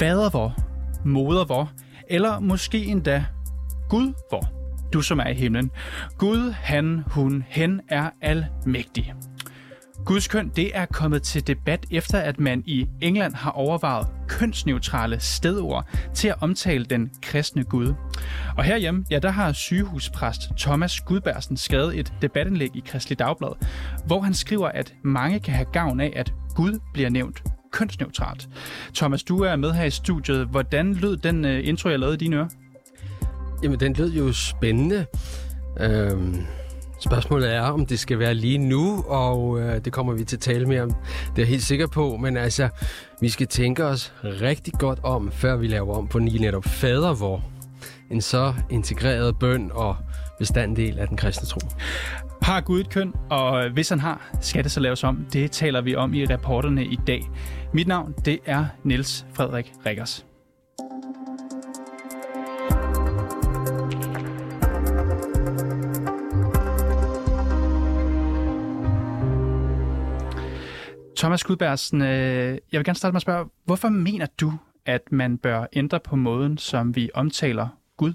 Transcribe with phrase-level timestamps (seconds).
[0.00, 0.54] fader hvor,
[1.04, 1.72] moder hvor,
[2.08, 3.24] eller måske endda
[3.88, 4.44] Gud hvor,
[4.92, 5.70] du som er i himlen.
[6.18, 9.14] Gud, han, hun, hen er almægtig.
[10.04, 15.20] Guds køn det er kommet til debat efter, at man i England har overvejet kønsneutrale
[15.20, 17.94] stedord til at omtale den kristne Gud.
[18.56, 23.66] Og herhjemme, ja, der har sygehuspræst Thomas Gudbærsen skrevet et debatindlæg i Kristelig Dagblad,
[24.06, 28.48] hvor han skriver, at mange kan have gavn af, at Gud bliver nævnt kønsneutralt.
[28.94, 30.46] Thomas, du er med her i studiet.
[30.46, 32.48] Hvordan lød den uh, intro, jeg lavede i dine ører?
[33.62, 35.06] Jamen, den lød jo spændende.
[35.80, 36.36] Øhm,
[37.00, 40.40] spørgsmålet er, om det skal være lige nu, og øh, det kommer vi til at
[40.40, 40.90] tale mere om.
[40.90, 42.68] Det er jeg helt sikker på, men altså,
[43.20, 47.14] vi skal tænke os rigtig godt om, før vi laver om på lige netop fader,
[47.14, 47.44] hvor
[48.10, 49.96] en så integreret bøn og
[50.38, 51.60] bestanddel af den kristne tro.
[52.42, 55.26] Har Gud et køn, og hvis han har, skal det så laves om?
[55.32, 57.30] Det taler vi om i reporterne i dag.
[57.72, 60.26] Mit navn, det er Niels Frederik Rikkers.
[71.16, 74.52] Thomas Gudbærsen, øh, jeg vil gerne starte med at spørge, hvorfor mener du,
[74.86, 78.12] at man bør ændre på måden, som vi omtaler Gud?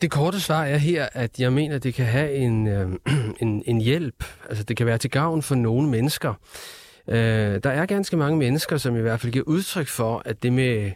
[0.00, 2.92] Det korte svar er her, at jeg mener, at det kan have en, øh,
[3.42, 4.24] en, en hjælp.
[4.48, 6.34] Altså, det kan være til gavn for nogle mennesker.
[7.08, 10.52] Øh, der er ganske mange mennesker, som i hvert fald giver udtryk for, at det
[10.52, 10.90] med,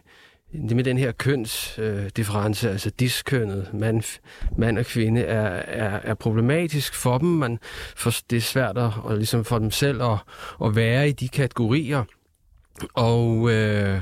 [0.51, 4.19] det med den her kønsdifference, øh, altså diskønnet, mand,
[4.57, 7.27] mand og kvinde, er, er, er problematisk for dem.
[7.27, 7.59] Man,
[7.95, 10.17] for, det er svært at, og ligesom for dem selv at,
[10.65, 12.03] at være i de kategorier.
[12.93, 14.01] Og øh,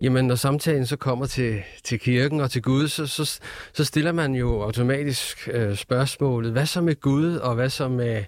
[0.00, 3.40] jamen, når samtalen så kommer til, til kirken og til Gud, så, så,
[3.72, 8.24] så stiller man jo automatisk øh, spørgsmålet, hvad så med Gud, og hvad så med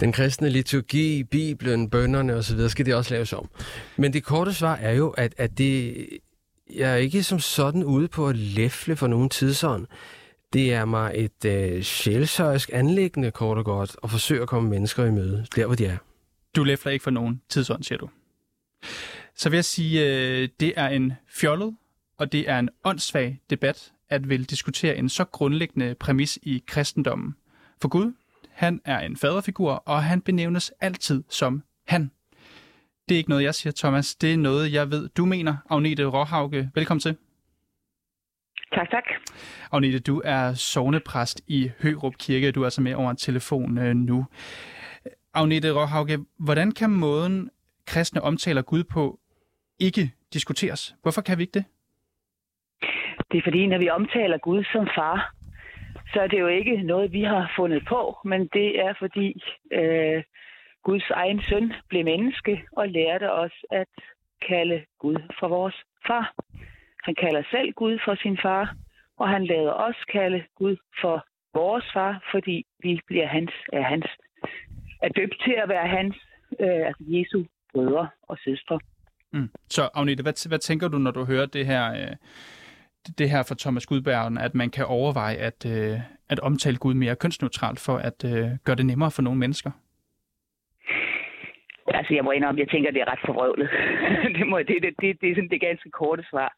[0.00, 3.48] den kristne liturgi, Bibelen, bønderne osv., skal det også laves om.
[3.96, 6.08] Men det korte svar er jo, at, at det,
[6.74, 9.86] jeg er ikke som sådan ude på at læfle for nogen tidsånd.
[10.52, 15.04] Det er mig et øh, sjælsøjsk anlæggende, kort og godt, at forsøge at komme mennesker
[15.04, 15.96] i møde, der hvor de er.
[16.56, 18.08] Du læfler ikke for nogen tidsånd, siger du.
[19.34, 21.76] Så vil jeg sige, øh, det er en fjollet,
[22.18, 27.34] og det er en åndssvag debat, at vil diskutere en så grundlæggende præmis i kristendommen.
[27.82, 28.12] For Gud,
[28.56, 32.10] han er en faderfigur, og han benævnes altid som han.
[33.08, 34.14] Det er ikke noget, jeg siger, Thomas.
[34.14, 35.56] Det er noget, jeg ved, du mener.
[35.70, 37.16] Agnete Råhauge, velkommen til.
[38.74, 39.04] Tak, tak.
[39.72, 42.52] Agnete, du er sovnepræst i Hørup Kirke.
[42.52, 44.26] Du er altså med over en telefon øh, nu.
[45.34, 47.50] Agnete Råhauge, hvordan kan måden,
[47.86, 49.20] kristne omtaler Gud på,
[49.78, 50.94] ikke diskuteres?
[51.02, 51.64] Hvorfor kan vi ikke det?
[53.32, 55.35] Det er fordi, når vi omtaler Gud som far,
[56.12, 60.22] så er det jo ikke noget, vi har fundet på, men det er fordi øh,
[60.82, 63.88] Guds egen søn blev menneske og lærte os at
[64.48, 66.34] kalde Gud for vores far.
[67.04, 68.74] Han kalder selv Gud for sin far,
[69.16, 74.06] og han lader os kalde Gud for vores far, fordi vi bliver hans, er hans,
[75.02, 76.16] er døbt til at være hans,
[76.60, 78.80] øh, altså Jesu brødre og søstre.
[79.32, 79.50] Mm.
[79.68, 82.16] Så Agnete, hvad, hvad tænker du, når du hører det her, øh,
[83.18, 87.16] det her fra Thomas Gudbergen, at man kan overveje at, øh, at omtale Gud mere
[87.16, 89.70] kønsneutralt for at øh, gøre det nemmere for nogle mennesker?
[91.88, 93.70] Altså, jeg må indrømme, jeg tænker, det er ret forvrøvlet.
[94.38, 96.50] det, må, det, det, det, det er sådan det ganske korte svar.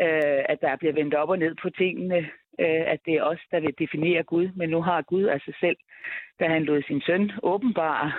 [0.00, 2.18] Øh, at der bliver vendt op og ned på tingene.
[2.60, 4.48] Øh, at det er os, der vil definere Gud.
[4.54, 5.76] Men nu har Gud altså selv,
[6.40, 8.12] da han lod sin søn åbenbare,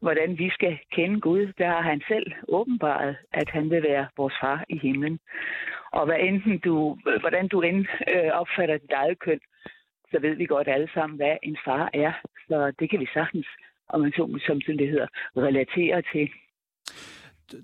[0.00, 4.34] hvordan vi skal kende Gud, der har han selv åbenbaret, at han vil være vores
[4.40, 5.18] far i himlen.
[5.98, 9.40] Og hvad enten du, hvordan du end øh, opfatter dit eget køn,
[10.10, 12.12] så ved vi godt alle sammen, hvad en far er.
[12.48, 13.46] Så det kan vi sagtens,
[13.88, 15.06] om man så som det hedder,
[15.36, 16.28] relatere til.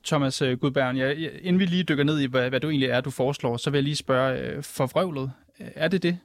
[0.05, 1.11] Thomas øh, Gudberg, ja,
[1.43, 3.79] inden vi lige dykker ned i, hvad, hvad du egentlig er, du foreslår, så vil
[3.79, 6.19] jeg lige spørge, øh, forvrøvlet, er det det?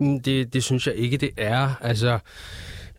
[0.00, 1.82] Mm, det, det synes jeg ikke, det er.
[1.82, 2.18] Altså,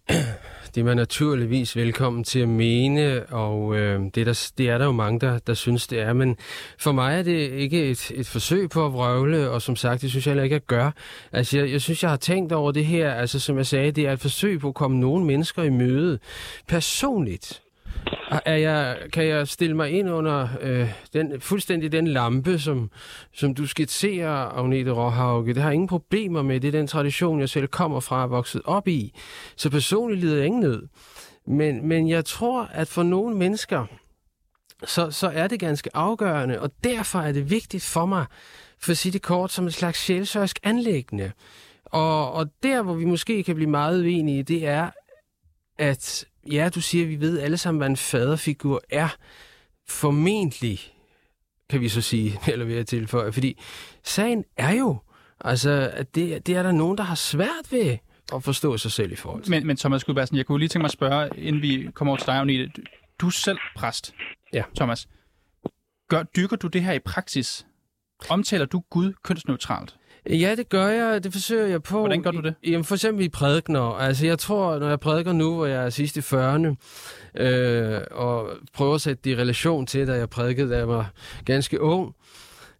[0.76, 4.78] det er man naturligvis velkommen til at mene, og øh, det, er der, det er
[4.78, 6.14] der jo mange, der, der synes, det er.
[6.14, 6.38] Men
[6.80, 10.10] for mig er det ikke et, et forsøg på at vrøvle, og som sagt, det
[10.10, 10.92] synes jeg heller ikke at gøre.
[11.32, 13.12] Altså, jeg, jeg synes, jeg har tænkt over det her.
[13.12, 16.20] Altså, som jeg sagde, det er et forsøg på at komme nogle mennesker i møde
[16.68, 17.62] personligt.
[18.46, 22.92] Er jeg, kan jeg stille mig ind under øh, den, fuldstændig den lampe, som,
[23.34, 25.54] som du skitserer, Agnete Råhauke?
[25.54, 26.60] Det har ingen problemer med.
[26.60, 29.14] Det er den tradition, jeg selv kommer fra og vokset op i.
[29.56, 30.88] Så personligt lider jeg ingen nød.
[31.48, 33.86] Men, men jeg tror, at for nogle mennesker,
[34.86, 38.26] så, så er det ganske afgørende, og derfor er det vigtigt for mig,
[38.80, 41.32] for at sige det kort, som et slags sjælsørsk anlæggende.
[41.86, 44.90] Og, og der, hvor vi måske kan blive meget uenige, det er,
[45.78, 49.16] at ja, du siger, at vi ved alle sammen, hvad en faderfigur er.
[49.90, 50.80] formentlig,
[51.70, 53.60] kan vi så sige, eller vil jeg tilføje, fordi
[54.04, 54.98] sagen er jo,
[55.40, 57.98] altså, at det, det er der nogen, der har svært ved
[58.36, 59.52] at forstå sig selv i forhold til.
[59.52, 62.18] Men, men Thomas Gudbergsen, jeg kunne lige tænke mig at spørge, inden vi kommer over
[62.18, 62.72] til dig, Agnete.
[63.20, 64.14] Du er selv præst,
[64.54, 64.64] Ja.
[64.76, 65.08] Thomas.
[66.10, 67.66] Gør, dyrker du det her i praksis?
[68.30, 69.96] Omtaler du Gud kønsneutralt?
[70.30, 71.24] Ja, det gør jeg.
[71.24, 72.00] Det forsøger jeg på.
[72.00, 72.56] Hvordan gør du det?
[72.64, 73.82] Jamen, for eksempel i prædikner.
[73.82, 76.76] Altså, jeg tror, når jeg prædiker nu, hvor jeg er sidst i 40'erne,
[77.44, 81.12] øh, og prøver at sætte det i relation til, da jeg prædikede, da jeg var
[81.46, 82.16] ganske ung,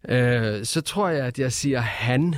[0.08, 2.34] øh, så tror jeg, at jeg siger han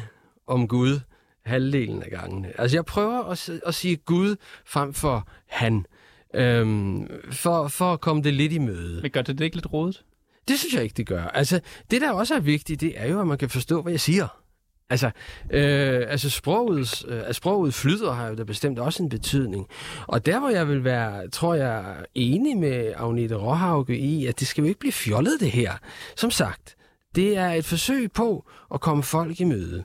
[0.47, 1.01] om Gud
[1.45, 2.61] halvdelen af gangene.
[2.61, 4.37] Altså, jeg prøver at, at sige Gud
[4.67, 5.87] frem for han,
[6.35, 9.03] øhm, for, for at komme det lidt i møde.
[9.03, 10.05] Men gør det det ikke lidt rodet?
[10.49, 11.25] Det synes jeg ikke, det gør.
[11.25, 11.61] Altså,
[11.91, 14.44] det der også er vigtigt, det er jo, at man kan forstå, hvad jeg siger.
[14.91, 15.11] Altså,
[15.51, 19.67] øh, altså sproget, øh, at sproget flyder har jo da bestemt også en betydning.
[20.07, 24.49] Og der, hvor jeg vil være, tror jeg, enig med Agnete Råhauke i, at det
[24.49, 25.73] skal jo ikke blive fjollet, det her.
[26.17, 26.77] Som sagt,
[27.15, 29.85] det er et forsøg på at komme folk i møde.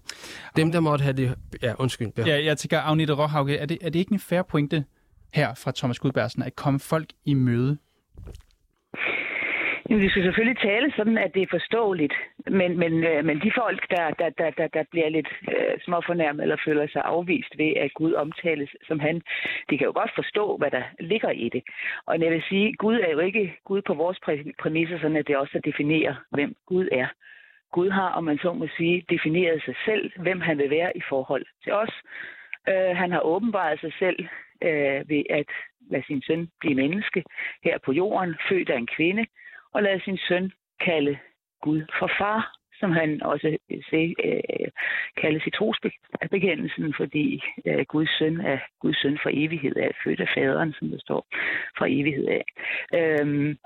[0.56, 1.36] Dem, der måtte have det...
[1.62, 2.12] Ja, undskyld.
[2.12, 2.30] Behov.
[2.30, 4.86] Ja, jeg tænker, Agnete Råhauke, er det, er det ikke en fair pointe
[5.34, 7.78] her fra Thomas Gudbergsen, at komme folk i møde?
[9.98, 12.14] Vi skal selvfølgelig tale sådan, at det er forståeligt.
[12.48, 16.42] Men, men, øh, men de folk, der, der, der, der, der bliver lidt øh, småfornærmet
[16.42, 19.22] eller føler sig afvist ved, at Gud omtales som han,
[19.70, 21.64] de kan jo godt forstå, hvad der ligger i det.
[22.06, 25.28] Og jeg vil sige, Gud er jo ikke Gud på vores præ- præmisser, sådan at
[25.28, 27.08] det også definerer, hvem Gud er.
[27.72, 31.02] Gud har, om man så må sige, defineret sig selv, hvem han vil være i
[31.10, 31.94] forhold til os.
[32.70, 34.20] Øh, han har åbenbaret sig selv
[34.62, 35.50] øh, ved at
[35.92, 37.24] lade sin søn blive menneske
[37.64, 39.26] her på jorden, født af en kvinde,
[39.74, 41.18] og lade sin søn kalde
[41.62, 43.58] Gud for far, som han også
[43.90, 44.68] se, øh,
[45.22, 50.30] kaldes i trosbekendelsen, fordi øh, Guds søn er Guds søn for evighed af, født af
[50.36, 51.26] faderen, som der står,
[51.78, 52.44] fra evighed af.
[52.94, 53.58] Øhm,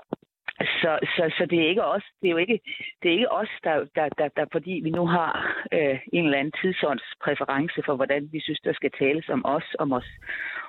[0.60, 2.60] så, så, så det er ikke os, det er jo ikke,
[3.02, 5.32] det er ikke os, der, der, der, der fordi vi nu har
[5.72, 9.92] øh, en eller anden tidsåndspræference for, hvordan vi synes, der skal tales om os, om
[9.92, 10.10] os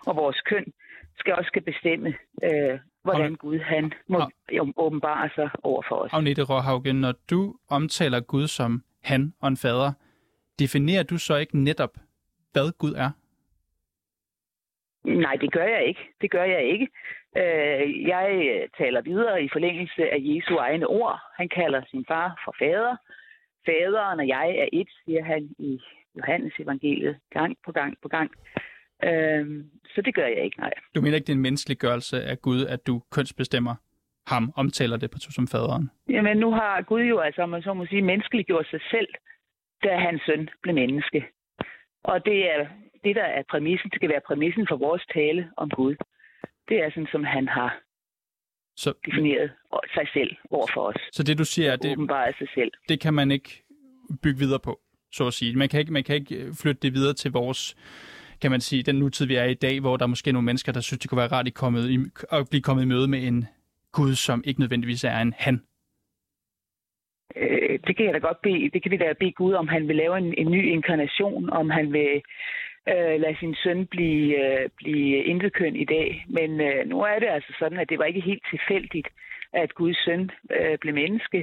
[0.08, 0.66] og vores køn,
[1.20, 4.30] skal også skal bestemme, øh, hvordan Gud han må
[4.78, 6.14] åbenbare sig over for os.
[6.14, 9.92] Agnete Råhauge, når du omtaler Gud som han og en fader,
[10.60, 11.94] definerer du så ikke netop,
[12.54, 13.12] hvad Gud er?
[15.06, 16.00] Nej, det gør jeg ikke.
[16.22, 16.88] Det gør jeg ikke.
[17.38, 18.28] Øh, jeg
[18.78, 21.20] taler videre i forlængelse af Jesu egne ord.
[21.36, 22.96] Han kalder sin far for fader.
[23.66, 25.80] Faderen og jeg er et, siger han i
[26.18, 28.32] Johannes evangeliet gang på gang på gang.
[29.10, 29.64] Øh,
[29.96, 30.74] så det gør jeg ikke, nej.
[30.96, 33.76] Du mener ikke, det er en menneskeliggørelse af Gud, at du kønsbestemmer
[34.28, 35.90] ham, omtaler det på som faderen?
[36.10, 39.08] Jamen, nu har Gud jo, altså, om man så må sige, menneskeliggjort sig selv,
[39.84, 41.26] da hans søn blev menneske.
[42.04, 42.68] Og det er
[43.04, 43.90] det, der er præmissen.
[43.90, 45.96] Det skal være præmissen for vores tale om Gud.
[46.70, 47.78] Det er sådan, som han har
[48.78, 49.52] Så, defineret
[49.94, 50.96] sig selv over for os.
[51.12, 52.72] så det du siger, er, det, Åbenbart sig selv.
[52.90, 53.64] det kan man ikke
[54.24, 54.80] bygge videre på,
[55.12, 55.56] så at sige.
[55.56, 57.76] Man kan ikke, man kan ikke flytte det videre til vores,
[58.42, 60.72] kan man sige, den nutid, vi er i dag, hvor der er måske nogle mennesker,
[60.72, 61.98] der synes, det kunne være rart at, kommet i,
[62.32, 63.48] at blive kommet i møde med en
[63.92, 65.62] Gud, som ikke nødvendigvis er en han.
[67.36, 69.88] Øh, det kan jeg da godt bede, det kan vi da bede Gud, om han
[69.88, 72.22] vil lave en, en ny inkarnation, om han vil
[72.90, 76.26] øh, lade sin søn blive, øh, blive intetkøn i dag.
[76.28, 79.08] Men øh, nu er det altså sådan, at det var ikke helt tilfældigt,
[79.64, 81.40] at Guds søn øh, blev menneske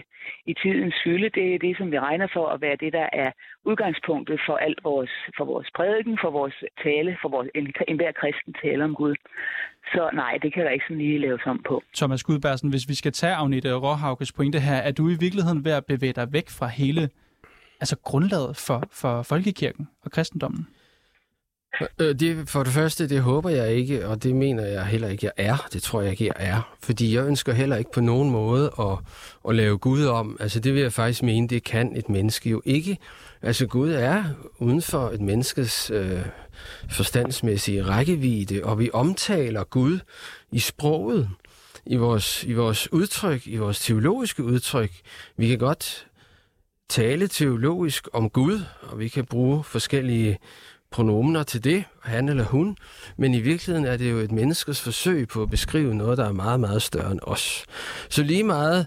[0.47, 1.28] i tidens fylde.
[1.38, 3.31] Det er det, som vi regner for at være det, der er
[3.64, 8.54] udgangspunktet for alt vores, for vores prædiken, for vores tale, for vores, en, enhver kristen
[8.62, 9.14] tale om Gud.
[9.92, 11.83] Så nej, det kan der ikke sådan lige laves om på.
[11.97, 15.73] Thomas Gudbergsen, hvis vi skal tage Agnete Råhaukes pointe her, er du i virkeligheden ved
[15.73, 17.02] at bevæge dig væk fra hele
[17.83, 20.69] altså grundlaget for, for folkekirken og kristendommen?
[21.98, 25.26] Øh, det, for det første, det håber jeg ikke, og det mener jeg heller ikke,
[25.26, 25.68] jeg er.
[25.72, 26.76] Det tror jeg ikke, jeg er.
[26.82, 28.98] Fordi jeg ønsker heller ikke på nogen måde at,
[29.48, 30.36] at lave Gud om.
[30.40, 32.98] Altså det vil jeg faktisk mene, det kan et menneske jo ikke.
[33.42, 34.24] Altså Gud er
[34.58, 36.20] uden for et menneskes øh,
[36.90, 39.98] forstandsmæssige rækkevidde, og vi omtaler Gud
[40.52, 41.28] i sproget,
[41.86, 44.90] i vores, i vores udtryk, i vores teologiske udtryk.
[45.36, 46.06] Vi kan godt
[46.88, 50.38] tale teologisk om Gud, og vi kan bruge forskellige
[50.92, 52.76] pronomener til det, han eller hun,
[53.16, 56.32] men i virkeligheden er det jo et menneskes forsøg på at beskrive noget, der er
[56.32, 57.64] meget, meget større end os.
[58.08, 58.87] Så lige meget,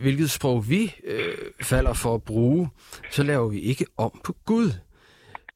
[0.00, 2.70] hvilket sprog vi øh, falder for at bruge,
[3.10, 4.70] så laver vi ikke om på Gud.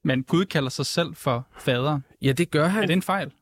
[0.05, 2.01] Men Gud kalder sig selv for fader.
[2.23, 2.83] Ja, det gør han.
[2.83, 3.33] Er det en fejl?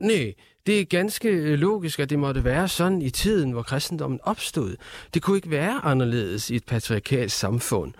[0.00, 0.34] Nej,
[0.66, 4.76] det er ganske logisk, at det måtte være sådan i tiden, hvor kristendommen opstod.
[5.14, 7.92] Det kunne ikke være anderledes i et patriarkalsk samfund.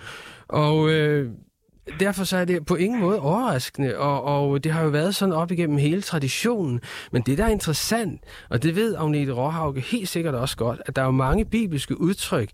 [0.48, 1.30] Og øh,
[2.00, 5.34] derfor så er det på ingen måde overraskende, og, og det har jo været sådan
[5.34, 6.80] op igennem hele traditionen.
[7.12, 10.96] Men det, der er interessant, og det ved Agnete Råhauke helt sikkert også godt, at
[10.96, 12.48] der er jo mange bibelske udtryk,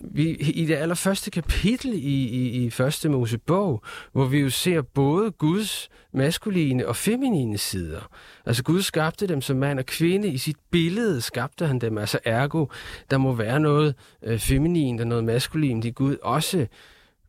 [0.00, 5.30] vi, i det allerførste kapitel i, i, i første Mosebog, hvor vi jo ser både
[5.30, 8.08] Guds maskuline og feminine sider.
[8.46, 10.28] Altså Gud skabte dem som mand og kvinde.
[10.28, 11.98] I sit billede skabte han dem.
[11.98, 12.66] Altså ergo,
[13.10, 16.66] der må være noget øh, feminint og noget maskulint i Gud også.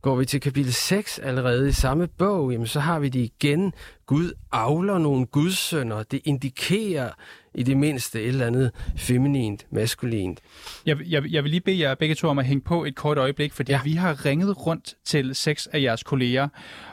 [0.07, 3.73] Går vi til kapitel 6 allerede i samme bog, jamen så har vi det igen.
[4.05, 6.03] Gud avler nogle gudsønner.
[6.11, 7.09] Det indikerer
[7.55, 8.69] i det mindste et eller andet
[9.07, 10.37] feminint, maskulint.
[10.85, 13.17] Jeg, jeg, jeg vil lige bede jer begge to om at hænge på et kort
[13.17, 13.79] øjeblik, fordi ja.
[13.83, 16.47] vi har ringet rundt til seks af jeres kolleger,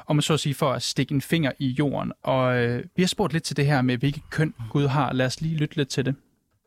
[0.08, 2.12] om så at sige for at stikke en finger i jorden.
[2.24, 5.12] Og øh, vi har spurgt lidt til det her med, hvilket køn Gud har.
[5.12, 6.14] Lad os lige lytte lidt til det.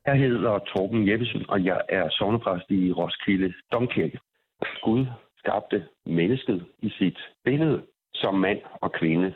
[0.06, 4.20] Jeg hedder Torben Jeppesen, og jeg er sovnepræst i Roskilde Domkirke.
[4.84, 5.06] Gud
[5.48, 7.82] skabte mennesket i sit billede
[8.14, 9.34] som mand og kvinde.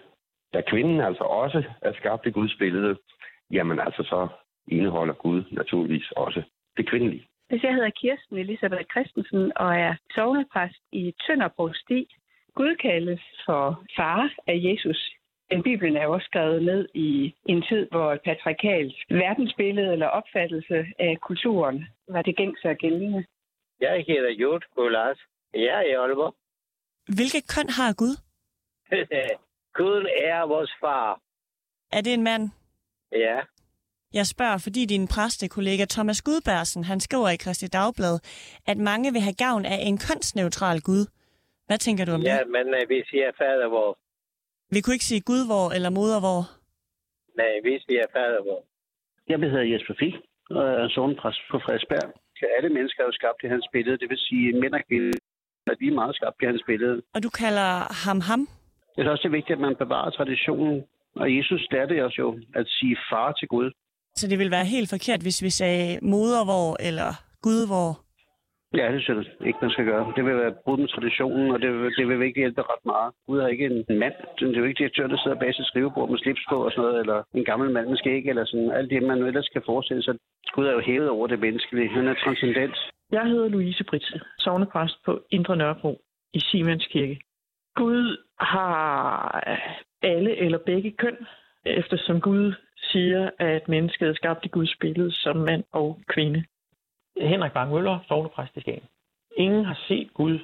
[0.54, 2.98] Da kvinden altså også er skabt i Guds billede,
[3.52, 4.28] jamen altså så
[4.68, 6.42] indeholder Gud naturligvis også
[6.78, 7.28] det kvindelige.
[7.50, 12.08] Hvis jeg hedder Kirsten Elisabeth Christensen og er sovnepræst i Tønderprovsti,
[12.56, 15.10] Gud kaldes for far af Jesus.
[15.52, 20.86] Den Bibelen er også skrevet ned i en tid, hvor et patriarkalsk verdensbillede eller opfattelse
[21.00, 23.26] af kulturen var det gængse og gældende.
[23.82, 25.18] Jeg hedder Jod Gulas.
[25.54, 26.36] Jeg er i Aalborg.
[27.18, 28.16] Hvilket køn har Gud?
[29.80, 31.22] Gud er vores far.
[31.92, 32.44] Er det en mand?
[33.12, 33.38] Ja.
[34.14, 38.16] Jeg spørger, fordi din præstekollega Thomas Gudbærsen, han skriver i Kristi Dagblad,
[38.68, 41.04] at mange vil have gavn af en kønsneutral Gud.
[41.68, 42.48] Hvad tænker du om ja, det?
[42.56, 43.98] men uh, vi siger fader vor.
[44.74, 46.42] Vi kunne ikke sige Gud hvor eller moder hvor.
[47.42, 48.62] Nej, vi siger fader vor.
[49.30, 50.16] Jeg hedder Jesper Fik,
[50.50, 52.08] og er sovnepræst på Frederiksberg.
[52.58, 55.18] Alle mennesker er jo skabt i hans billede, det vil sige mænd og kvinder,
[55.68, 57.02] at vi er meget skabt i hans billede.
[57.16, 57.72] Og du kalder
[58.06, 58.48] ham ham?
[58.96, 60.84] Det er også vigtigt, at man bevarer traditionen,
[61.16, 63.72] og Jesus lærte os jo at sige far til Gud.
[64.16, 67.10] Så det ville være helt forkert, hvis vi sagde moder hvor eller
[67.42, 67.90] Gud hvor.
[68.80, 70.14] Ja, det synes jeg ikke, man skal gøre.
[70.16, 73.10] Det vil være brud med traditionen, og det vil, det vil ikke hjælpe ret meget.
[73.28, 74.16] Gud er ikke en mand.
[74.40, 76.82] Det er jo ikke direktør, der sidder bag sit skrivebord med slips på og sådan
[76.82, 80.04] noget, eller en gammel mand med skæg, eller sådan alt det, man ellers kan forestille
[80.04, 80.16] sig.
[80.54, 81.90] Gud er jo hævet over det menneskelige.
[81.90, 82.76] Han er transcendent.
[83.12, 86.02] Jeg hedder Louise Britse, sovnepræst på Indre Nørrebro
[86.34, 87.20] i Siemens Kirke.
[87.76, 89.44] Gud har
[90.02, 91.18] alle eller begge køn,
[91.66, 96.44] eftersom Gud siger, at mennesket er skabt i Guds billede som mand og kvinde.
[97.22, 98.84] Henrik Bang Møller, sovnepræst i Skagen.
[99.38, 100.40] Ingen har set Gud.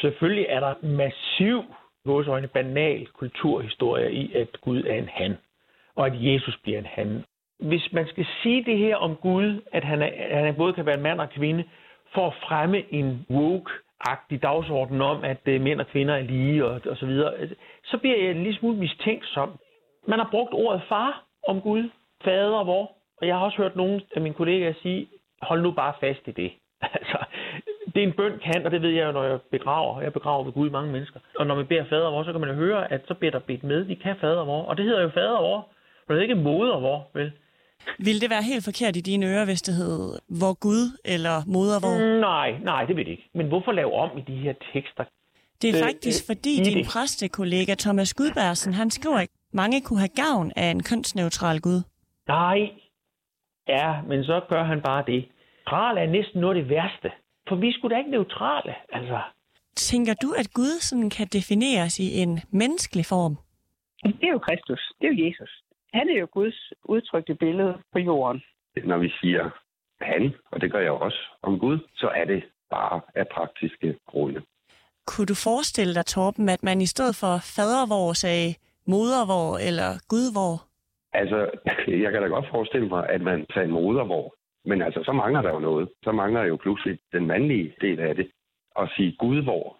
[0.00, 1.64] Selvfølgelig er der massiv,
[2.04, 5.36] vores øjne, banal kulturhistorie i, at Gud er en han,
[5.94, 7.24] og at Jesus bliver en han.
[7.58, 10.86] Hvis man skal sige det her om Gud, at han, er, at han både kan
[10.86, 11.64] være en mand og kvinde,
[12.14, 16.80] for at fremme en woke-agtig dagsorden om, at øh, mænd og kvinder er lige og,
[16.86, 17.50] og så videre, øh,
[17.84, 19.58] så bliver jeg en lille smule mistænksom.
[20.06, 21.90] Man har brugt ordet far om Gud,
[22.24, 25.08] fader hvor, og jeg har også hørt nogle af mine kollegaer sige,
[25.42, 26.52] hold nu bare fast i det.
[26.94, 27.18] Altså,
[27.94, 30.00] det er en bøn kan, og det ved jeg jo, når jeg begraver.
[30.00, 31.20] Jeg begraver ved Gud mange mennesker.
[31.38, 33.38] Og når man beder fader vor, så kan man jo høre, at så beder der
[33.38, 34.62] bedt med, vi kan fader vor.
[34.62, 35.68] Og det hedder jo fader vor.
[36.08, 37.32] Og det er ikke moder vor, vel?
[37.98, 41.80] Vil det være helt forkert i dine ører, hvis det hed hvor Gud eller moder
[41.80, 41.98] hvor?
[41.98, 43.30] Mm, nej, nej, det vil det ikke.
[43.34, 45.04] Men hvorfor lave om i de her tekster?
[45.62, 46.86] Det er Øh, faktisk, øh, fordi i din det.
[46.86, 51.82] præstekollega Thomas Gudbærsen, han skriver, at mange kunne have gavn af en kønsneutral Gud.
[52.28, 52.58] Nej.
[53.68, 55.28] Ja, men så gør han bare det.
[55.66, 57.10] Neutral er næsten noget af det værste.
[57.48, 59.20] For vi skulle da ikke neutrale, altså.
[59.76, 63.36] Tænker du, at Gud sådan kan defineres i en menneskelig form?
[64.04, 64.80] Det er jo Kristus.
[65.00, 65.50] Det er jo Jesus.
[65.94, 68.42] Han er jo Guds udtrykte billede på jorden.
[68.84, 69.50] Når vi siger
[70.00, 74.42] han, og det gør jeg også om Gud, så er det bare af praktiske grunde.
[75.06, 78.54] Kunne du forestille dig, Torben, at man i stedet for fadervor sagde
[78.86, 80.56] modervor eller gudvor?
[81.12, 81.38] Altså,
[82.04, 85.50] jeg kan da godt forestille mig, at man tager modervor, men altså, så mangler der
[85.50, 85.88] jo noget.
[86.04, 88.30] Så mangler jo pludselig den mandlige del af det.
[88.76, 89.76] At sige gudvor,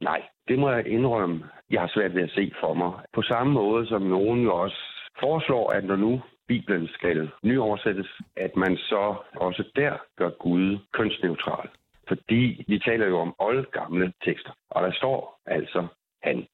[0.00, 2.92] nej, det må jeg indrømme, jeg har svært ved at se for mig.
[3.14, 8.56] På samme måde som nogen jo også foreslår, at når nu Bibelen skal nyoversættes, at
[8.56, 11.68] man så også der gør Gud kønsneutral.
[12.08, 15.86] Fordi vi taler jo om oldgamle tekster, og der står altså
[16.22, 16.46] han.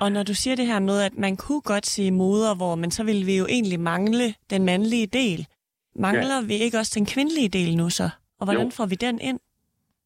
[0.00, 3.04] Og når du siger det her med, at man kunne godt sige modervor, men så
[3.04, 5.46] ville vi jo egentlig mangle den mandlige del.
[5.94, 6.46] Mangler ja.
[6.46, 8.08] vi ikke også den kvindelige del nu så?
[8.40, 8.70] Og hvordan Jo.
[8.70, 9.40] får vi den ind?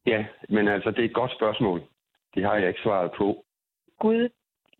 [0.05, 1.81] Ja, men altså, det er et godt spørgsmål.
[2.35, 3.45] Det har jeg ikke svaret på.
[3.99, 4.29] Gud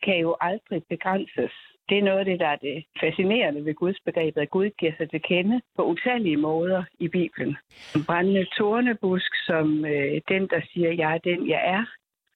[0.04, 1.52] kan jo aldrig begrænses.
[1.92, 4.92] Det er noget af det, der er det fascinerende ved Guds begrebet, at Gud giver
[4.98, 7.58] sig til kende på utallige måder i Bibelen.
[7.96, 11.86] En brændende tornebusk, som øh, den, der siger, jeg er den, jeg er.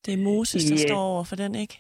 [0.06, 0.88] Det er Moses, der Ja.
[0.88, 1.76] står over for den, ikke?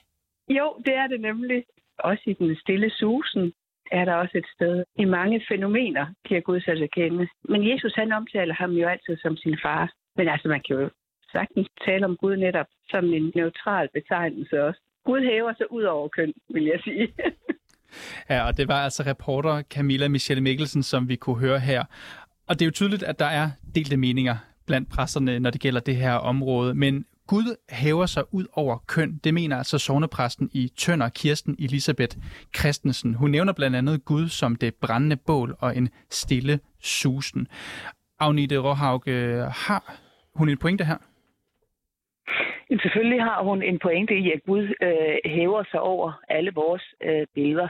[0.49, 1.63] Jo, det er det nemlig.
[1.99, 3.53] Også i den stille susen
[3.91, 4.83] er der også et sted.
[4.99, 7.27] I mange fænomener giver Gud sig til kende.
[7.43, 9.93] Men Jesus han omtaler ham jo altid som sin far.
[10.15, 10.89] Men altså, man kan jo
[11.31, 14.79] sagtens tale om Gud netop som en neutral betegnelse også.
[15.05, 17.07] Gud hæver sig ud over køn, vil jeg sige.
[18.29, 21.83] Ja, og det var altså reporter Camilla Michelle Mikkelsen, som vi kunne høre her.
[22.47, 25.79] Og det er jo tydeligt, at der er delte meninger blandt præsterne, når det gælder
[25.79, 26.75] det her område.
[26.75, 29.19] Men Gud hæver sig ud over køn.
[29.23, 32.17] Det mener altså sovnepræsten i Tønder, Kirsten Elisabeth
[32.57, 33.13] Christensen.
[33.13, 37.47] Hun nævner blandt andet Gud som det brændende bål og en stille susen.
[38.19, 39.95] Agnete Råhauke, har
[40.35, 40.97] hun en pointe her?
[42.69, 46.93] Jamen, selvfølgelig har hun en pointe i, at Gud øh, hæver sig over alle vores
[47.03, 47.67] øh, billeder.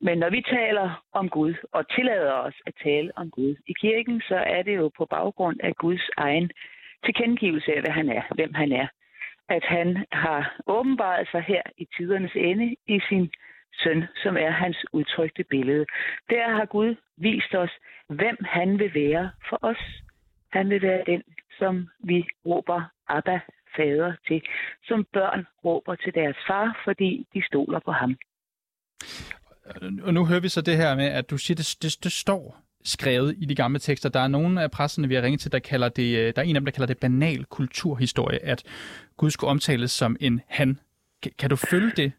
[0.00, 4.20] Men når vi taler om Gud og tillader os at tale om Gud i kirken,
[4.20, 6.50] så er det jo på baggrund af Guds egen
[7.04, 8.86] tilkendegivelse af, hvad han er, hvem han er.
[9.48, 13.30] At han har åbenbaret sig her i tidernes ende i sin
[13.82, 15.86] søn, som er hans udtrykte billede.
[16.30, 17.70] Der har Gud vist os,
[18.08, 20.02] hvem han vil være for os.
[20.52, 21.22] Han vil være den,
[21.58, 23.40] som vi råber Abba,
[23.76, 24.42] fader til,
[24.84, 28.16] som børn råber til deres far, fordi de stoler på ham.
[30.02, 32.64] Og nu hører vi så det her med, at du siger, det, det, det står
[32.84, 34.08] skrevet i de gamle tekster.
[34.08, 36.46] Der er nogle af præsterne, vi har ringet til, der kalder det, øh, der er
[36.46, 38.64] en af dem, der kalder det banal kulturhistorie, at
[39.16, 40.78] Gud skulle omtales som en han.
[41.38, 42.12] Kan du følge det?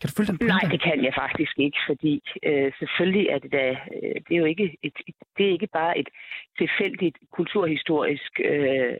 [0.00, 3.52] Kan du følge den Nej, det kan jeg faktisk ikke, fordi øh, selvfølgelig er det
[3.52, 4.96] da, øh, det er jo ikke, et,
[5.36, 6.08] det er ikke bare et
[6.58, 8.94] tilfældigt kulturhistorisk øh,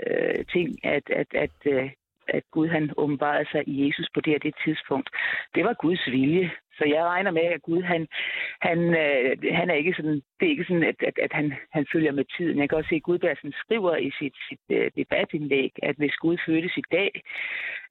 [0.52, 1.90] ting, at, at, at, øh,
[2.28, 5.08] at Gud han åbenbarede sig i Jesus på det her det tidspunkt.
[5.54, 6.50] Det var Guds vilje.
[6.80, 8.02] Så jeg regner med, at Gud, han,
[8.68, 11.46] han, øh, han er ikke sådan, det er ikke sådan, at, at, at han,
[11.76, 12.58] han følger med tiden.
[12.58, 16.36] Jeg kan også se, at Gudbærsen skriver i sit, sit uh, debatindlæg, at hvis Gud
[16.46, 17.12] fødtes i dag,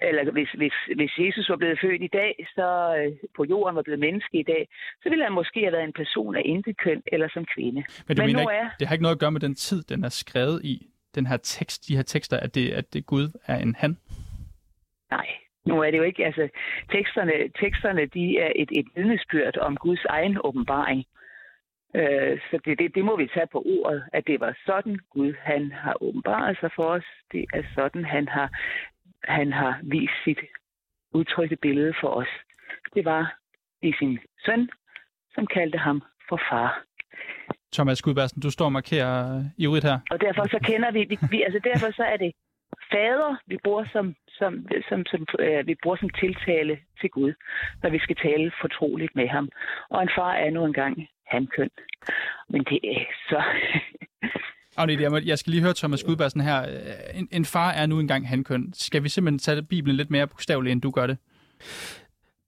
[0.01, 2.67] eller hvis, hvis, hvis Jesus var blevet født i dag, så
[2.99, 4.63] uh, på jorden var blevet menneske i dag,
[5.01, 7.81] så ville han måske have været en person af intet køn eller som kvinde.
[8.07, 8.69] Men, du Men mener nu ikke, er...
[8.79, 10.75] det har ikke noget at gøre med den tid, den er skrevet i,
[11.15, 13.97] den her tekst, de her tekster, at det, at det Gud er en han?
[15.11, 15.27] Nej,
[15.65, 16.49] nu er det jo ikke, altså
[16.91, 21.05] teksterne, teksterne de er et, et vidnesbyrd om Guds egen åbenbaring.
[21.95, 25.33] Øh, så det, det, det må vi tage på ordet, at det var sådan Gud,
[25.39, 27.05] han har åbenbaret sig for os.
[27.31, 28.49] Det er sådan, han har,
[29.23, 30.39] han har vist sit
[31.13, 32.27] udtrykte billede for os.
[32.93, 33.35] Det var
[33.81, 34.69] i sin søn,
[35.35, 36.83] som kaldte ham for far.
[37.73, 39.99] Thomas Gudbergsen, du står og markerer ivrigt her.
[40.11, 42.31] Og derfor så kender vi, vi, vi altså derfor så er det
[42.91, 44.53] fader, vi bruger som, som,
[44.89, 47.33] som, som øh, vi bruger som tiltale til Gud,
[47.83, 49.49] når vi skal tale fortroligt med ham.
[49.89, 50.95] Og en far er nu engang
[51.55, 51.69] køn.
[52.49, 53.43] Men det er så...
[54.77, 56.59] Agnete, jeg skal lige høre Thomas Gudbergsen her.
[57.13, 58.73] En, en far er nu engang køn.
[58.73, 61.17] Skal vi simpelthen tage Bibelen lidt mere bogstaveligt, end du gør det?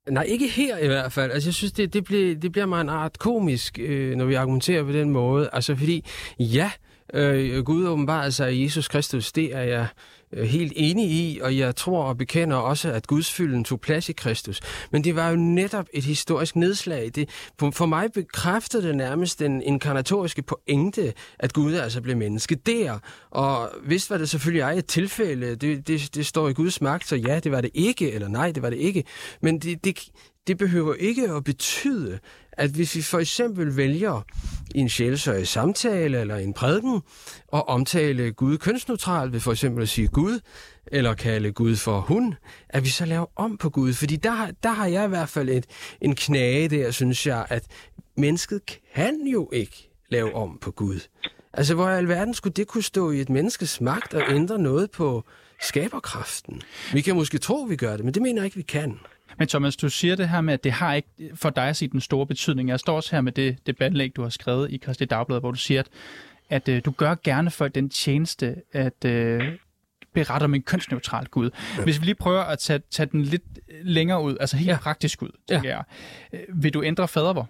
[0.08, 1.32] Nej, ikke her i hvert fald.
[1.32, 4.34] Altså, jeg synes, det, det, bliver, det bliver mig en art komisk, øh, når vi
[4.34, 5.50] argumenterer på den måde.
[5.52, 6.04] Altså, fordi
[6.38, 9.86] ja, øh, øh, Gud åbenbarer sig i Jesus Kristus, det er jeg
[10.32, 14.12] Øh, helt enig i, og jeg tror og bekender også, at gudsfylden tog plads i
[14.12, 14.60] Kristus.
[14.90, 17.10] Men det var jo netop et historisk nedslag.
[17.14, 22.98] Det, for mig bekræftede det nærmest den inkarnatoriske pointe, at Gud altså blev menneske der.
[23.30, 27.08] Og hvis var det selvfølgelig ej et tilfælde, det, det, det står i Guds magt,
[27.08, 29.04] så ja, det var det ikke, eller nej, det var det ikke.
[29.42, 30.10] Men det, det,
[30.46, 32.18] det behøver ikke at betyde,
[32.52, 34.26] at hvis vi for eksempel vælger
[34.74, 37.02] i en sjælsøje samtale eller en prædiken
[37.52, 40.40] at omtale Gud kønsneutralt ved for eksempel at sige Gud,
[40.86, 42.34] eller kalde Gud for hun,
[42.68, 43.92] at vi så laver om på Gud.
[43.92, 45.66] Fordi der, der har jeg i hvert fald et,
[46.00, 47.64] en knage der, synes jeg, at
[48.16, 48.60] mennesket
[48.94, 51.00] kan jo ikke lave om på Gud.
[51.52, 54.90] Altså, hvor i alverden skulle det kunne stå i et menneskes magt og ændre noget
[54.90, 55.24] på
[55.60, 56.62] skaberkraften?
[56.92, 58.98] Vi kan måske tro, vi gør det, men det mener jeg ikke, vi kan.
[59.42, 61.88] Men Thomas, du siger det her med, at det har ikke for dig at sige
[61.88, 62.68] den store betydning.
[62.68, 65.58] Jeg står også her med det debatlæg, du har skrevet i Christi Dagblad, hvor du
[65.58, 65.88] siger, at,
[66.50, 69.42] at øh, du gør gerne for den tjeneste at øh,
[70.14, 71.50] berette om en kønsneutral Gud.
[71.78, 71.84] Ja.
[71.84, 73.42] Hvis vi lige prøver at tage, tage den lidt
[73.82, 74.78] længere ud, altså helt ja.
[74.78, 75.60] praktisk ud, ja.
[75.64, 75.82] jeg,
[76.32, 77.48] øh, vil du ændre fadervor?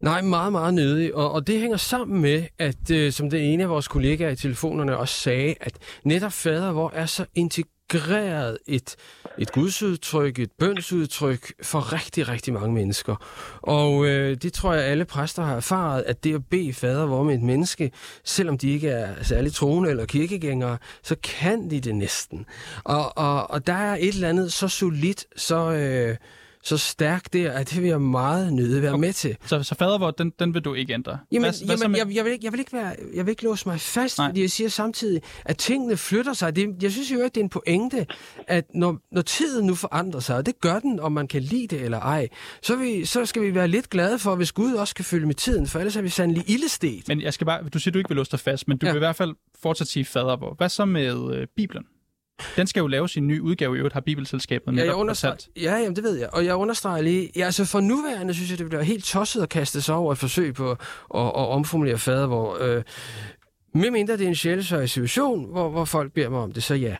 [0.00, 1.14] Nej, meget, meget nødig.
[1.14, 4.36] Og, og det hænger sammen med, at øh, som det ene af vores kollegaer i
[4.36, 8.96] telefonerne også sagde, at netop fader, hvor er så integreret integreret et,
[9.38, 13.16] et gudsudtryk, et bønsudtryk for rigtig, rigtig mange mennesker.
[13.62, 17.22] Og øh, det tror jeg, alle præster har erfaret, at det at bede fader hvor
[17.22, 17.92] med et menneske,
[18.24, 22.46] selvom de ikke er særlig troende eller kirkegængere, så kan de det næsten.
[22.84, 25.72] Og, og, og der er et eller andet så solidt, så...
[25.72, 26.16] Øh,
[26.64, 29.00] så stærk der, at det vil jeg meget nødig være okay.
[29.00, 29.36] med til.
[29.46, 31.18] Så, så fadervor, den, den vil du ikke ændre?
[31.32, 33.30] Jamen, Hvad- hvad jamen med- jeg, jeg, vil ikke, jeg, vil ikke være, jeg vil
[33.30, 34.28] ikke låse mig fast, Nej.
[34.28, 36.56] Fordi jeg siger samtidig, at tingene flytter sig.
[36.56, 38.06] Det, jeg synes jo ikke, det er en pointe,
[38.46, 41.66] at når, når tiden nu forandrer sig, og det gør den, om man kan lide
[41.66, 42.28] det eller ej,
[42.62, 45.34] så, vi, så skal vi være lidt glade for, hvis Gud også kan følge med
[45.34, 47.08] tiden, for ellers er vi sandelig ildestet.
[47.08, 48.92] Men jeg skal bare, du siger, du ikke vil låse dig fast, men du ja.
[48.92, 50.54] Vil i hvert fald fortsat sige fadervor.
[50.54, 51.84] Hvad så med øh, Bibelen?
[52.56, 55.76] Den skal jo lave sin nye udgave, i øvrigt har Bibelselskabet Ja, jeg understreger, ja,
[55.76, 56.28] jamen, det ved jeg.
[56.32, 59.48] Og jeg understreger lige, ja, altså for nuværende synes jeg, det bliver helt tosset at
[59.48, 60.78] kaste sig over et forsøg på at,
[61.14, 62.82] at, at omformulere fader, hvor øh,
[63.74, 66.74] med mindre det er en sjælesøj situation, hvor, hvor folk beder mig om det, så
[66.74, 66.96] ja.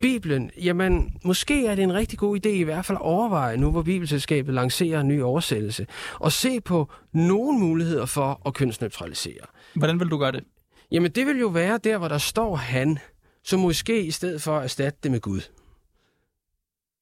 [0.00, 3.70] Bibelen, jamen, måske er det en rigtig god idé i hvert fald at overveje, nu
[3.70, 9.46] hvor Bibelselskabet lancerer en ny oversættelse, og se på nogle muligheder for at kønsneutralisere.
[9.74, 10.44] Hvordan vil du gøre det?
[10.92, 12.98] Jamen, det vil jo være der, hvor der står han,
[13.44, 15.40] så måske i stedet for at erstatte det med Gud.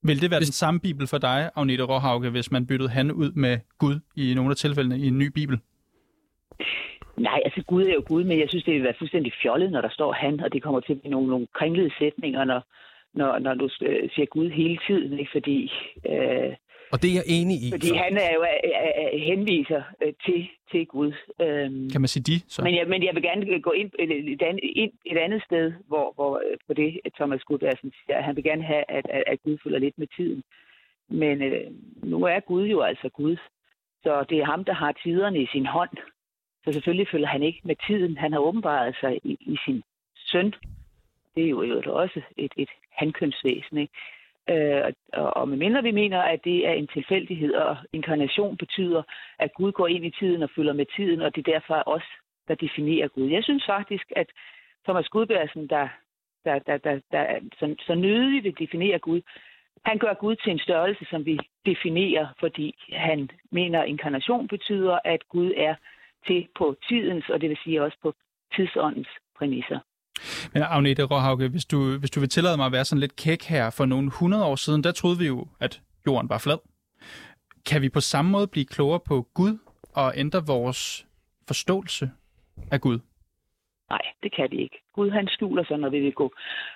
[0.03, 3.13] Vil det være Hvis- den samme bibel for dig, Agnete Råhauke, hvis man byttede han
[3.13, 5.59] ud med Gud i nogle af tilfældene i en ny bibel?
[7.17, 9.81] Nej, altså Gud er jo Gud, men jeg synes, det vil være fuldstændig fjollet, når
[9.81, 12.63] der står han, og det kommer til at blive nogle, nogle kringlede sætninger, når,
[13.15, 15.31] når, når du øh, siger Gud hele tiden, ikke?
[15.33, 15.73] fordi
[16.11, 16.53] øh,
[16.93, 17.71] Og det er jeg enig i.
[17.71, 21.13] Fordi han er jo er, er, er, henviser øh, til, til Gud.
[21.41, 22.41] Øhm, Kan man sige de?
[22.49, 22.63] Så?
[22.63, 26.13] men, jeg, men jeg vil gerne gå ind et, andet, ind et andet sted, hvor,
[26.15, 29.43] hvor øh, på det Thomas Gudbærsen siger, at han vil gerne have, at, at, at
[29.43, 30.43] Gud følger lidt med tiden.
[31.09, 31.71] Men øh,
[32.03, 33.37] nu er Gud jo altså Gud.
[34.03, 35.97] Så det er ham, der har tiderne i sin hånd.
[36.65, 38.17] Så selvfølgelig følger han ikke med tiden.
[38.17, 39.83] Han har åbenbaret sig i, i sin
[40.17, 40.55] søn.
[41.35, 43.93] Det er jo, jo også et, et hankønsvæsen, ikke?
[44.51, 49.03] Øh, og, og medmindre vi mener, at det er en tilfældighed, og inkarnation betyder,
[49.39, 52.03] at Gud går ind i tiden og følger med tiden, og det er derfor os,
[52.49, 53.29] der definerer Gud.
[53.29, 54.27] Jeg synes faktisk, at
[54.85, 55.89] Thomas Gudbærsen, der,
[56.45, 59.21] der, der, der, der så, så nødigt vil definere Gud,
[59.85, 64.99] han gør Gud til en størrelse, som vi definerer, fordi han mener, at inkarnation betyder,
[65.05, 65.75] at Gud er
[66.27, 68.15] til på tidens, og det vil sige også på
[68.55, 69.09] tidsåndens
[69.39, 69.79] præmisser.
[70.53, 73.43] Men Agnete Råhauke, hvis du, hvis du vil tillade mig at være sådan lidt kæk
[73.43, 76.59] her, for nogle hundrede år siden, der troede vi jo, at jorden var flad.
[77.67, 79.59] Kan vi på samme måde blive klogere på Gud
[79.95, 81.07] og ændre vores
[81.49, 82.11] forståelse
[82.71, 82.99] af Gud?
[83.91, 84.79] Nej, det kan vi ikke.
[84.95, 86.33] Gud han skjuler sig, når vi vil gå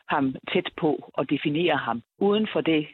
[0.09, 2.87] ham tæt på og definere ham uden for det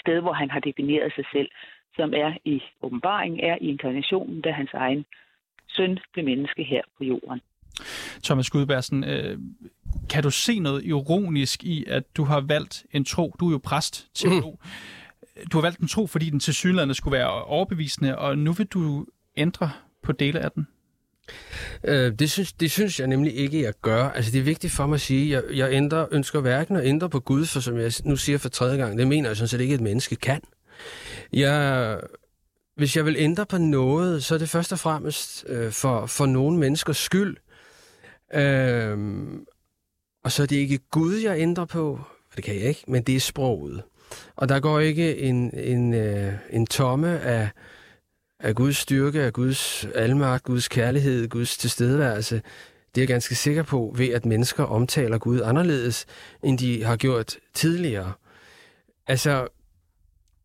[0.00, 1.48] sted, hvor han har defineret sig selv,
[1.96, 5.04] som er i åbenbaringen, er i inkarnationen, da hans egen
[5.68, 7.40] søn blev menneske her på jorden.
[8.22, 9.38] Thomas Gudbærsen, øh,
[10.08, 13.60] kan du se noget ironisk i, at du har valgt en tro, du er jo
[13.64, 14.60] præst, teolog,
[15.52, 18.66] du har valgt en tro, fordi den til synligheden skulle være overbevisende, og nu vil
[18.66, 19.70] du ændre
[20.02, 20.66] på dele af den?
[21.84, 24.08] Øh, det, synes, det synes jeg nemlig ikke, jeg gør.
[24.08, 27.10] Altså, det er vigtigt for mig at sige, jeg, jeg ændrer, ønsker hverken at ændre
[27.10, 29.60] på Gud, for som jeg nu siger for tredje gang, det mener jeg sådan set
[29.60, 30.40] ikke, at et menneske kan.
[31.32, 32.00] Jeg,
[32.76, 36.26] hvis jeg vil ændre på noget, så er det først og fremmest øh, for, for
[36.26, 37.36] nogle menneskers skyld.
[38.34, 38.98] Øh,
[40.24, 43.02] og så er det ikke Gud, jeg ændrer på, for det kan jeg ikke, men
[43.02, 43.82] det er sproget.
[44.36, 47.48] Og der går ikke en, en, øh, en tomme af,
[48.40, 52.42] af Guds styrke, af Guds almagt, Guds kærlighed, Guds tilstedeværelse.
[52.94, 56.06] Det er jeg ganske sikker på ved, at mennesker omtaler Gud anderledes,
[56.42, 58.12] end de har gjort tidligere.
[59.06, 59.48] Altså,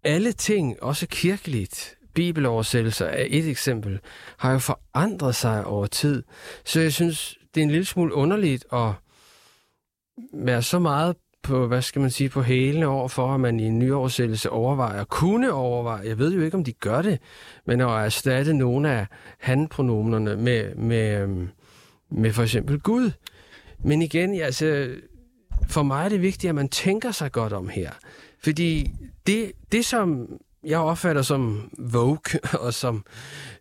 [0.03, 3.99] alle ting, også kirkeligt, bibeloversættelser er et eksempel,
[4.37, 6.23] har jo forandret sig over tid.
[6.65, 8.91] Så jeg synes, det er en lille smule underligt at
[10.33, 13.63] være så meget på, hvad skal man sige, på hælene over for, at man i
[13.63, 17.19] en nyoversættelse overvejer, kunne overveje, jeg ved jo ikke, om de gør det,
[17.65, 19.05] men at erstatte nogle af
[19.39, 21.49] han-pronomenerne med, med, øhm,
[22.09, 23.11] med for eksempel Gud.
[23.83, 24.95] Men igen, altså,
[25.67, 27.91] for mig er det vigtigt, at man tænker sig godt om her.
[28.43, 28.91] Fordi
[29.27, 30.27] det, det som
[30.63, 33.05] jeg opfatter som vogue, og som,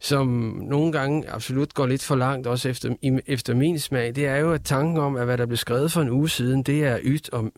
[0.00, 0.26] som
[0.62, 2.94] nogle gange absolut går lidt for langt, også efter,
[3.26, 6.00] efter min smag, det er jo at tanken om, at hvad der blev skrevet for
[6.00, 7.52] en uge siden, det er ydt om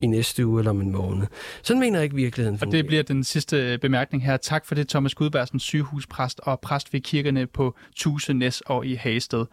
[0.00, 1.26] i næste uge eller om en måned.
[1.62, 2.82] Sådan mener jeg ikke virkeligheden Og fungerer.
[2.82, 4.36] det bliver den sidste bemærkning her.
[4.36, 8.94] Tak for det, Thomas Gudbærsen, sygehuspræst og præst ved kirkerne på Tuse, Næs og i
[8.94, 9.46] Hagested.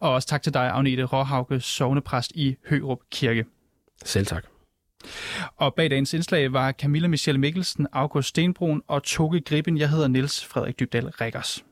[0.00, 3.44] Og også tak til dig, Agnete Råhauke, sovnepræst i Hørup Kirke.
[4.04, 4.53] Selv tak.
[5.56, 9.78] Og bag dagens indslag var Camilla Michelle Mikkelsen, August Stenbrun og Toge Griben.
[9.78, 11.64] Jeg hedder Niels Frederik Dybdal Rikkers.